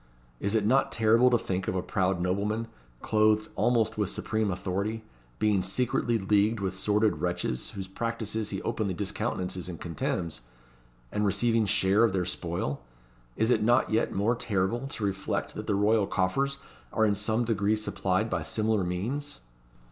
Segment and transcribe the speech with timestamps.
[0.39, 2.67] Is it not terrible to think of a proud nobleman,
[3.03, 5.03] clothed almost with supreme authority,
[5.37, 10.41] being secretly leagued with sordid wretches, whose practices he openly discountenances and contemns,
[11.11, 12.81] and receiving share of their spoil?
[13.35, 16.57] Is it not yet more terrible to reflect that the royal coffers
[16.91, 19.41] are in some degree supplied by similar means?"